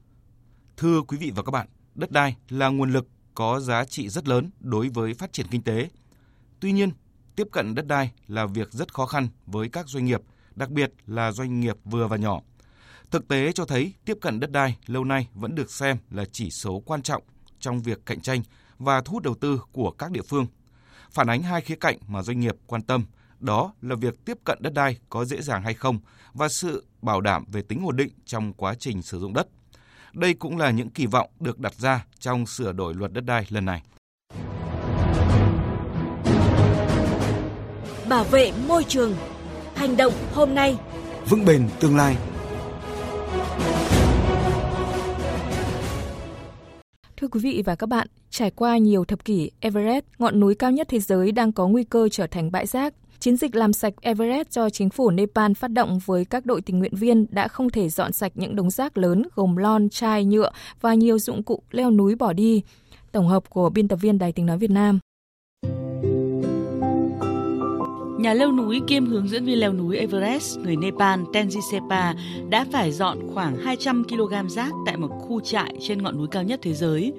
Thưa 0.77 1.01
quý 1.09 1.17
vị 1.21 1.33
và 1.37 1.43
các 1.43 1.51
bạn, 1.51 1.67
đất 1.95 2.11
đai 2.11 2.37
là 2.49 2.69
nguồn 2.69 2.93
lực 2.93 3.09
có 3.35 3.61
giá 3.61 3.85
trị 3.85 4.09
rất 4.09 4.29
lớn 4.29 4.51
đối 4.61 4.89
với 4.89 5.15
phát 5.15 5.33
triển 5.33 5.47
kinh 5.51 5.63
tế. 5.63 5.91
Tuy 6.61 6.73
nhiên, 6.73 6.91
tiếp 7.37 7.49
cận 7.53 7.75
đất 7.75 7.87
đai 7.87 8.13
là 8.27 8.47
việc 8.47 8.73
rất 8.73 8.95
khó 8.95 9.07
khăn 9.07 9.29
với 9.47 9.69
các 9.69 9.89
doanh 9.89 10.05
nghiệp, 10.05 10.21
đặc 10.57 10.71
biệt 10.71 10.93
là 11.07 11.33
doanh 11.33 11.61
nghiệp 11.61 11.77
vừa 11.85 12.07
và 12.07 12.17
nhỏ. 12.17 12.41
Thực 13.11 13.29
tế 13.29 13.53
cho 13.53 13.65
thấy 13.65 13.93
tiếp 14.05 14.19
cận 14.21 14.41
đất 14.41 14.51
đai 14.51 14.77
lâu 14.87 15.05
nay 15.05 15.29
vẫn 15.35 15.55
được 15.55 15.71
xem 15.71 15.97
là 16.11 16.25
chỉ 16.33 16.51
số 16.51 16.83
quan 16.87 17.03
trọng 17.03 17.23
trong 17.61 17.83
việc 17.83 18.07
cạnh 18.07 18.21
tranh 18.21 18.43
và 18.79 19.01
thu 19.01 19.13
hút 19.13 19.23
đầu 19.23 19.35
tư 19.35 19.61
của 19.73 19.91
các 19.91 20.11
địa 20.11 20.23
phương. 20.23 20.47
Phản 21.11 21.31
ánh 21.31 21.43
hai 21.43 21.61
khía 21.61 21.77
cạnh 21.77 21.97
mà 22.07 22.23
doanh 22.23 22.41
nghiệp 22.41 22.57
quan 22.67 22.83
tâm, 22.83 23.05
đó 23.41 23.75
là 23.83 23.95
việc 23.95 24.25
tiếp 24.25 24.39
cận 24.45 24.59
đất 24.61 24.73
đai 24.73 24.99
có 25.09 25.25
dễ 25.25 25.43
dàng 25.43 25.63
hay 25.63 25.75
không 25.75 25.99
và 26.33 26.49
sự 26.49 26.85
bảo 27.03 27.21
đảm 27.21 27.45
về 27.53 27.63
tính 27.63 27.85
ổn 27.85 27.97
định 27.97 28.13
trong 28.25 28.53
quá 28.53 28.75
trình 28.75 29.03
sử 29.03 29.21
dụng 29.21 29.35
đất. 29.35 29.49
Đây 30.13 30.35
cũng 30.35 30.57
là 30.57 30.71
những 30.71 30.91
kỳ 30.91 31.07
vọng 31.07 31.31
được 31.41 31.59
đặt 31.59 31.75
ra 31.75 32.07
trong 32.19 32.47
sửa 32.47 32.73
đổi 32.73 32.95
luật 32.95 33.13
đất 33.13 33.25
đai 33.25 33.47
lần 33.49 33.65
này. 33.65 33.83
Bảo 38.09 38.25
vệ 38.25 38.53
môi 38.69 38.85
trường. 38.85 39.15
Hành 39.75 39.97
động 39.97 40.13
hôm 40.33 40.55
nay. 40.55 40.79
Vững 41.29 41.45
bền 41.45 41.69
tương 41.81 41.97
lai. 41.97 42.17
Thưa 47.17 47.29
quý 47.29 47.41
vị 47.41 47.63
và 47.67 47.75
các 47.75 47.89
bạn, 47.89 48.09
trải 48.31 48.51
qua 48.51 48.79
nhiều 48.79 49.05
thập 49.05 49.25
kỷ, 49.25 49.51
Everest, 49.61 50.05
ngọn 50.19 50.41
núi 50.41 50.55
cao 50.55 50.71
nhất 50.71 50.89
thế 50.91 50.99
giới 50.99 51.33
đang 51.33 51.53
có 51.53 51.69
nguy 51.69 51.85
cơ 51.85 52.09
trở 52.09 52.27
thành 52.27 52.53
bãi 52.53 52.67
rác. 52.67 52.95
Chiến 53.21 53.37
dịch 53.37 53.55
làm 53.55 53.73
sạch 53.73 53.95
Everest 54.01 54.51
do 54.51 54.71
chính 54.71 54.91
phủ 54.91 55.11
Nepal 55.11 55.53
phát 55.53 55.71
động 55.71 55.99
với 56.05 56.25
các 56.25 56.47
đội 56.47 56.61
tình 56.61 56.79
nguyện 56.79 56.95
viên 56.95 57.27
đã 57.31 57.49
không 57.49 57.71
thể 57.71 57.89
dọn 57.89 58.13
sạch 58.13 58.33
những 58.35 58.57
đống 58.57 58.71
rác 58.71 58.99
lớn 58.99 59.23
gồm 59.35 59.57
lon, 59.57 59.89
chai, 59.89 60.25
nhựa 60.25 60.51
và 60.81 60.95
nhiều 60.95 61.19
dụng 61.19 61.43
cụ 61.43 61.63
leo 61.71 61.91
núi 61.91 62.15
bỏ 62.15 62.33
đi. 62.33 62.63
Tổng 63.13 63.29
hợp 63.29 63.51
của 63.51 63.71
biên 63.71 63.89
tập 63.89 63.97
viên 63.97 64.19
Đài 64.19 64.33
tiếng 64.33 64.47
nói 64.47 64.59
Việt 64.59 64.71
Nam. 64.71 64.99
Nhà 68.19 68.35
leo 68.35 68.53
núi 68.53 68.81
kiêm 68.87 69.07
hướng 69.07 69.29
dẫn 69.29 69.45
viên 69.45 69.61
leo 69.61 69.73
núi 69.73 69.97
Everest, 69.97 70.59
người 70.59 70.77
Nepal 70.77 71.21
Tenji 71.33 71.61
Sepa 71.73 72.15
đã 72.49 72.67
phải 72.73 72.93
dọn 72.93 73.19
khoảng 73.35 73.57
200 73.57 74.05
kg 74.05 74.49
rác 74.49 74.73
tại 74.87 74.97
một 74.97 75.09
khu 75.09 75.41
trại 75.41 75.75
trên 75.81 76.03
ngọn 76.03 76.19
núi 76.19 76.29
cao 76.31 76.43
nhất 76.43 76.61
thế 76.63 76.75
giới. 76.75 77.13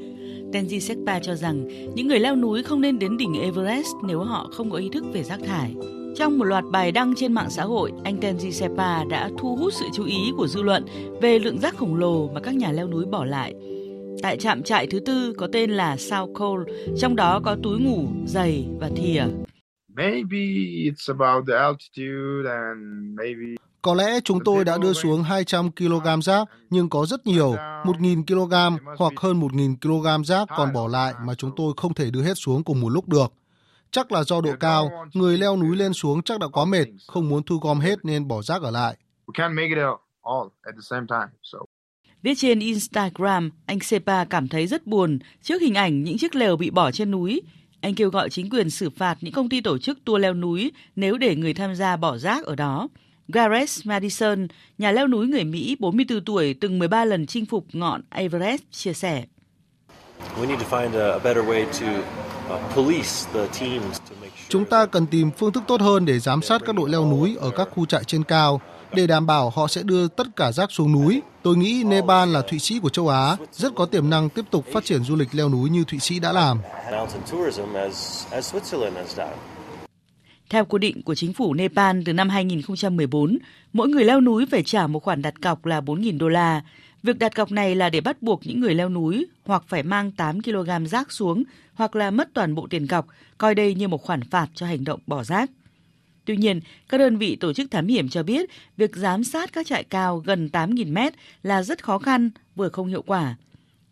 Tenji 0.53 0.79
Sepa 0.79 1.19
cho 1.19 1.35
rằng 1.35 1.67
những 1.95 2.07
người 2.07 2.19
leo 2.19 2.35
núi 2.35 2.63
không 2.63 2.81
nên 2.81 2.99
đến 2.99 3.17
đỉnh 3.17 3.33
Everest 3.41 3.95
nếu 4.07 4.19
họ 4.19 4.49
không 4.51 4.69
có 4.71 4.77
ý 4.77 4.89
thức 4.89 5.03
về 5.13 5.23
rác 5.23 5.39
thải. 5.47 5.75
Trong 6.15 6.39
một 6.39 6.45
loạt 6.45 6.63
bài 6.71 6.91
đăng 6.91 7.15
trên 7.15 7.33
mạng 7.33 7.49
xã 7.49 7.63
hội, 7.63 7.91
anh 8.03 8.19
Tenji 8.19 8.51
Sepa 8.51 9.03
đã 9.03 9.29
thu 9.39 9.55
hút 9.55 9.73
sự 9.73 9.85
chú 9.93 10.05
ý 10.05 10.31
của 10.37 10.47
dư 10.47 10.61
luận 10.61 10.85
về 11.21 11.39
lượng 11.39 11.59
rác 11.59 11.77
khổng 11.77 11.95
lồ 11.95 12.29
mà 12.33 12.41
các 12.41 12.55
nhà 12.55 12.71
leo 12.71 12.87
núi 12.87 13.05
bỏ 13.05 13.25
lại. 13.25 13.53
Tại 14.21 14.37
trạm 14.37 14.63
trại 14.63 14.87
thứ 14.87 14.99
tư 14.99 15.33
có 15.37 15.47
tên 15.51 15.71
là 15.71 15.97
South 15.97 16.33
Cole, 16.39 16.73
trong 16.97 17.15
đó 17.15 17.41
có 17.43 17.57
túi 17.63 17.79
ngủ, 17.79 18.07
giày 18.25 18.67
và 18.79 18.89
thìa. 18.95 19.23
Có 23.81 23.93
lẽ 23.93 24.19
chúng 24.23 24.43
tôi 24.45 24.65
đã 24.65 24.77
đưa 24.77 24.93
xuống 24.93 25.23
200 25.23 25.71
kg 25.71 26.21
rác, 26.21 26.47
nhưng 26.69 26.89
có 26.89 27.05
rất 27.05 27.27
nhiều, 27.27 27.55
1.000 27.83 28.23
kg 28.25 28.77
hoặc 28.97 29.13
hơn 29.17 29.39
1.000 29.39 29.75
kg 29.81 30.23
rác 30.23 30.47
còn 30.57 30.73
bỏ 30.73 30.87
lại 30.87 31.13
mà 31.25 31.35
chúng 31.35 31.51
tôi 31.55 31.73
không 31.77 31.93
thể 31.93 32.11
đưa 32.11 32.23
hết 32.23 32.33
xuống 32.35 32.63
cùng 32.63 32.81
một 32.81 32.89
lúc 32.89 33.07
được. 33.07 33.33
Chắc 33.91 34.11
là 34.11 34.23
do 34.23 34.41
độ 34.41 34.51
cao, 34.59 34.91
người 35.13 35.37
leo 35.37 35.57
núi 35.57 35.75
lên 35.75 35.93
xuống 35.93 36.23
chắc 36.23 36.39
đã 36.39 36.47
quá 36.47 36.65
mệt, 36.65 36.85
không 37.07 37.29
muốn 37.29 37.43
thu 37.43 37.57
gom 37.57 37.79
hết 37.79 38.05
nên 38.05 38.27
bỏ 38.27 38.41
rác 38.41 38.61
ở 38.61 38.71
lại. 38.71 38.97
Viết 42.21 42.33
trên 42.37 42.59
Instagram, 42.59 43.51
anh 43.65 43.79
Sepa 43.79 44.25
cảm 44.25 44.47
thấy 44.47 44.67
rất 44.67 44.87
buồn 44.87 45.19
trước 45.41 45.61
hình 45.61 45.75
ảnh 45.75 46.03
những 46.03 46.17
chiếc 46.17 46.35
lều 46.35 46.57
bị 46.57 46.69
bỏ 46.69 46.91
trên 46.91 47.11
núi. 47.11 47.41
Anh 47.81 47.95
kêu 47.95 48.09
gọi 48.09 48.29
chính 48.29 48.49
quyền 48.49 48.69
xử 48.69 48.89
phạt 48.89 49.17
những 49.21 49.33
công 49.33 49.49
ty 49.49 49.61
tổ 49.61 49.77
chức 49.77 49.99
tour 50.05 50.21
leo 50.21 50.33
núi 50.33 50.71
nếu 50.95 51.17
để 51.17 51.35
người 51.35 51.53
tham 51.53 51.75
gia 51.75 51.97
bỏ 51.97 52.17
rác 52.17 52.45
ở 52.45 52.55
đó. 52.55 52.87
Gareth 53.31 53.85
Madison, 53.85 54.47
nhà 54.77 54.91
leo 54.91 55.07
núi 55.07 55.27
người 55.27 55.43
Mỹ 55.43 55.77
44 55.79 56.25
tuổi 56.25 56.53
từng 56.61 56.79
13 56.79 57.05
lần 57.05 57.25
chinh 57.25 57.45
phục 57.45 57.65
ngọn 57.73 58.01
Everest, 58.09 58.61
chia 58.71 58.93
sẻ. 58.93 59.23
Chúng 64.49 64.65
ta 64.65 64.85
cần 64.85 65.07
tìm 65.07 65.31
phương 65.37 65.51
thức 65.51 65.63
tốt 65.67 65.81
hơn 65.81 66.05
để 66.05 66.19
giám 66.19 66.41
sát 66.41 66.61
các 66.65 66.75
đội 66.75 66.89
leo 66.89 67.05
núi 67.05 67.37
ở 67.39 67.51
các 67.57 67.67
khu 67.71 67.85
trại 67.85 68.03
trên 68.03 68.23
cao 68.23 68.61
để 68.93 69.07
đảm 69.07 69.25
bảo 69.25 69.49
họ 69.49 69.67
sẽ 69.67 69.83
đưa 69.83 70.07
tất 70.07 70.27
cả 70.35 70.51
rác 70.51 70.71
xuống 70.71 70.91
núi. 70.91 71.21
Tôi 71.43 71.55
nghĩ 71.57 71.83
Nepal 71.83 72.29
là 72.29 72.41
Thụy 72.41 72.59
Sĩ 72.59 72.79
của 72.79 72.89
châu 72.89 73.07
Á, 73.07 73.35
rất 73.51 73.75
có 73.75 73.85
tiềm 73.85 74.09
năng 74.09 74.29
tiếp 74.29 74.45
tục 74.51 74.65
phát 74.73 74.85
triển 74.85 75.03
du 75.03 75.15
lịch 75.15 75.29
leo 75.31 75.49
núi 75.49 75.69
như 75.69 75.83
Thụy 75.83 75.99
Sĩ 75.99 76.19
đã 76.19 76.31
làm. 76.31 76.59
Theo 80.51 80.65
quy 80.65 80.79
định 80.79 81.01
của 81.01 81.15
chính 81.15 81.33
phủ 81.33 81.53
Nepal 81.53 81.99
từ 82.05 82.13
năm 82.13 82.29
2014, 82.29 83.37
mỗi 83.73 83.89
người 83.89 84.03
leo 84.03 84.21
núi 84.21 84.45
phải 84.45 84.63
trả 84.63 84.87
một 84.87 85.03
khoản 85.03 85.21
đặt 85.21 85.41
cọc 85.41 85.65
là 85.65 85.81
4.000 85.81 86.17
đô 86.17 86.29
la. 86.29 86.61
Việc 87.03 87.19
đặt 87.19 87.35
cọc 87.35 87.51
này 87.51 87.75
là 87.75 87.89
để 87.89 88.01
bắt 88.01 88.21
buộc 88.21 88.41
những 88.43 88.59
người 88.59 88.75
leo 88.75 88.89
núi 88.89 89.25
hoặc 89.45 89.63
phải 89.67 89.83
mang 89.83 90.11
8 90.11 90.41
kg 90.41 90.85
rác 90.85 91.11
xuống 91.11 91.43
hoặc 91.73 91.95
là 91.95 92.11
mất 92.11 92.29
toàn 92.33 92.55
bộ 92.55 92.67
tiền 92.69 92.87
cọc, 92.87 93.07
coi 93.37 93.55
đây 93.55 93.75
như 93.75 93.87
một 93.87 94.01
khoản 94.01 94.21
phạt 94.21 94.47
cho 94.55 94.65
hành 94.65 94.83
động 94.83 94.99
bỏ 95.07 95.23
rác. 95.23 95.51
Tuy 96.25 96.37
nhiên, 96.37 96.59
các 96.89 96.97
đơn 96.97 97.17
vị 97.17 97.35
tổ 97.35 97.53
chức 97.53 97.71
thám 97.71 97.87
hiểm 97.87 98.09
cho 98.09 98.23
biết 98.23 98.49
việc 98.77 98.95
giám 98.95 99.23
sát 99.23 99.53
các 99.53 99.67
trại 99.67 99.83
cao 99.83 100.17
gần 100.17 100.49
8.000 100.53 100.93
mét 100.93 101.13
là 101.43 101.63
rất 101.63 101.83
khó 101.83 101.97
khăn, 101.97 102.29
vừa 102.55 102.69
không 102.69 102.87
hiệu 102.87 103.01
quả. 103.01 103.35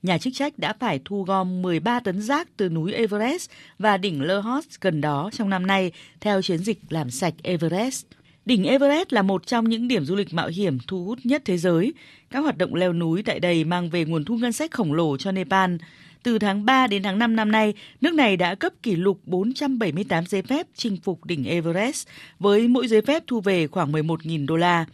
Nhà 0.03 0.17
chức 0.17 0.33
trách 0.33 0.59
đã 0.59 0.73
phải 0.79 0.99
thu 1.05 1.23
gom 1.23 1.61
13 1.61 1.99
tấn 1.99 2.21
rác 2.21 2.47
từ 2.57 2.69
núi 2.69 2.93
Everest 2.93 3.49
và 3.79 3.97
đỉnh 3.97 4.21
Lhotse 4.21 4.77
gần 4.81 5.01
đó 5.01 5.29
trong 5.33 5.49
năm 5.49 5.67
nay 5.67 5.91
theo 6.21 6.41
chiến 6.41 6.57
dịch 6.57 6.79
làm 6.89 7.09
sạch 7.09 7.33
Everest. 7.43 8.05
Đỉnh 8.45 8.63
Everest 8.63 9.13
là 9.13 9.21
một 9.21 9.47
trong 9.47 9.69
những 9.69 9.87
điểm 9.87 10.05
du 10.05 10.15
lịch 10.15 10.33
mạo 10.33 10.47
hiểm 10.47 10.77
thu 10.87 11.05
hút 11.05 11.19
nhất 11.23 11.41
thế 11.45 11.57
giới. 11.57 11.93
Các 12.29 12.39
hoạt 12.39 12.57
động 12.57 12.75
leo 12.75 12.93
núi 12.93 13.23
tại 13.23 13.39
đây 13.39 13.63
mang 13.63 13.89
về 13.89 14.05
nguồn 14.05 14.25
thu 14.25 14.35
ngân 14.35 14.51
sách 14.51 14.71
khổng 14.71 14.93
lồ 14.93 15.17
cho 15.17 15.31
Nepal. 15.31 15.75
Từ 16.23 16.39
tháng 16.39 16.65
3 16.65 16.87
đến 16.87 17.03
tháng 17.03 17.19
5 17.19 17.35
năm 17.35 17.51
nay, 17.51 17.73
nước 18.01 18.13
này 18.13 18.37
đã 18.37 18.55
cấp 18.55 18.73
kỷ 18.83 18.95
lục 18.95 19.19
478 19.25 20.25
giấy 20.25 20.41
phép 20.41 20.67
chinh 20.75 20.97
phục 21.03 21.25
đỉnh 21.25 21.45
Everest, 21.45 22.07
với 22.39 22.67
mỗi 22.67 22.87
giấy 22.87 23.01
phép 23.01 23.23
thu 23.27 23.41
về 23.41 23.67
khoảng 23.67 23.91
11.000 23.91 24.45
đô 24.45 24.55
la. 24.55 24.85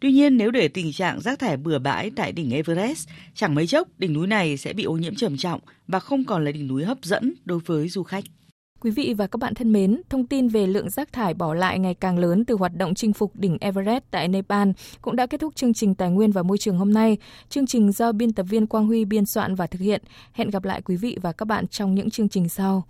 Tuy 0.00 0.12
nhiên, 0.12 0.36
nếu 0.36 0.50
để 0.50 0.68
tình 0.68 0.92
trạng 0.92 1.20
rác 1.20 1.38
thải 1.38 1.56
bừa 1.56 1.78
bãi 1.78 2.10
tại 2.16 2.32
đỉnh 2.32 2.50
Everest, 2.50 3.08
chẳng 3.34 3.54
mấy 3.54 3.66
chốc 3.66 3.88
đỉnh 3.98 4.12
núi 4.12 4.26
này 4.26 4.56
sẽ 4.56 4.72
bị 4.72 4.84
ô 4.84 4.96
nhiễm 4.96 5.14
trầm 5.14 5.36
trọng 5.36 5.60
và 5.88 6.00
không 6.00 6.24
còn 6.24 6.44
là 6.44 6.52
đỉnh 6.52 6.68
núi 6.68 6.84
hấp 6.84 6.98
dẫn 7.02 7.34
đối 7.44 7.58
với 7.58 7.88
du 7.88 8.02
khách. 8.02 8.24
Quý 8.80 8.90
vị 8.90 9.14
và 9.18 9.26
các 9.26 9.36
bạn 9.36 9.54
thân 9.54 9.72
mến, 9.72 10.02
thông 10.08 10.26
tin 10.26 10.48
về 10.48 10.66
lượng 10.66 10.90
rác 10.90 11.12
thải 11.12 11.34
bỏ 11.34 11.54
lại 11.54 11.78
ngày 11.78 11.94
càng 11.94 12.18
lớn 12.18 12.44
từ 12.44 12.54
hoạt 12.54 12.76
động 12.76 12.94
chinh 12.94 13.12
phục 13.12 13.36
đỉnh 13.36 13.56
Everest 13.60 14.04
tại 14.10 14.28
Nepal 14.28 14.70
cũng 15.02 15.16
đã 15.16 15.26
kết 15.26 15.40
thúc 15.40 15.56
chương 15.56 15.74
trình 15.74 15.94
Tài 15.94 16.10
nguyên 16.10 16.32
và 16.32 16.42
Môi 16.42 16.58
trường 16.58 16.78
hôm 16.78 16.92
nay. 16.92 17.16
Chương 17.48 17.66
trình 17.66 17.92
do 17.92 18.12
biên 18.12 18.32
tập 18.32 18.42
viên 18.42 18.66
Quang 18.66 18.86
Huy 18.86 19.04
biên 19.04 19.26
soạn 19.26 19.54
và 19.54 19.66
thực 19.66 19.80
hiện. 19.80 20.02
Hẹn 20.32 20.50
gặp 20.50 20.64
lại 20.64 20.82
quý 20.82 20.96
vị 20.96 21.18
và 21.22 21.32
các 21.32 21.44
bạn 21.44 21.68
trong 21.68 21.94
những 21.94 22.10
chương 22.10 22.28
trình 22.28 22.48
sau. 22.48 22.86